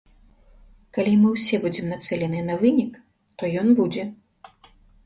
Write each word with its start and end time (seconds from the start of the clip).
Калі 0.97 1.13
мы 1.25 1.29
ўсе 1.35 1.59
будзем 1.65 1.85
нацэленыя 1.93 2.43
на 2.49 2.55
вынік, 2.65 2.91
то 3.41 3.55
ён 3.63 3.67
будзе. 3.83 4.03